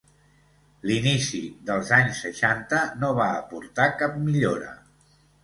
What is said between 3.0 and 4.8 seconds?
no va aportar cap millora.